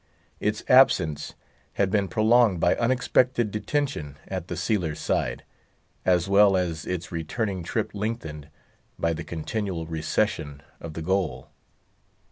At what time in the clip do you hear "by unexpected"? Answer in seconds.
2.59-3.51